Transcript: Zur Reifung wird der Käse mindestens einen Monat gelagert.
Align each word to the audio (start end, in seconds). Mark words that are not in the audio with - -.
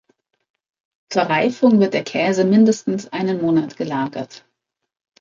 Zur 1.11 1.21
Reifung 1.21 1.79
wird 1.79 1.93
der 1.93 2.03
Käse 2.03 2.43
mindestens 2.43 3.09
einen 3.09 3.39
Monat 3.39 3.77
gelagert. 3.77 4.43